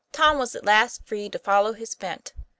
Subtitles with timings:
[0.19, 2.33] was at last free to follow his bent.